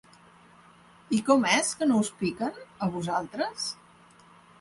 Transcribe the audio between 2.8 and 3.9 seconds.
a vosaltres?